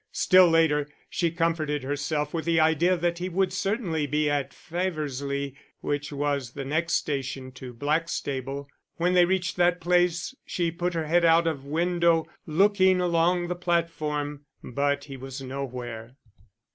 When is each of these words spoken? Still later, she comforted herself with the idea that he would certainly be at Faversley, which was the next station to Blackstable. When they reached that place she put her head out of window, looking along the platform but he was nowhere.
Still 0.13 0.47
later, 0.47 0.89
she 1.11 1.29
comforted 1.29 1.83
herself 1.83 2.33
with 2.33 2.45
the 2.45 2.59
idea 2.59 2.97
that 2.97 3.19
he 3.19 3.29
would 3.29 3.53
certainly 3.53 4.07
be 4.07 4.31
at 4.31 4.51
Faversley, 4.51 5.53
which 5.81 6.11
was 6.11 6.53
the 6.53 6.65
next 6.65 6.93
station 6.93 7.51
to 7.51 7.71
Blackstable. 7.71 8.67
When 8.95 9.13
they 9.13 9.25
reached 9.25 9.57
that 9.57 9.79
place 9.79 10.33
she 10.43 10.71
put 10.71 10.95
her 10.95 11.05
head 11.05 11.23
out 11.23 11.45
of 11.45 11.65
window, 11.65 12.27
looking 12.47 12.99
along 12.99 13.47
the 13.47 13.55
platform 13.55 14.47
but 14.63 15.03
he 15.03 15.17
was 15.17 15.39
nowhere. 15.39 16.15